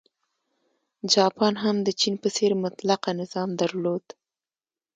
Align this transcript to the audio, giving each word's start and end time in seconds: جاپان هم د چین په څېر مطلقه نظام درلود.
جاپان 1.13 1.53
هم 1.63 1.75
د 1.87 1.89
چین 1.99 2.15
په 2.23 2.29
څېر 2.35 2.51
مطلقه 2.63 3.09
نظام 3.21 3.49
درلود. 3.61 4.05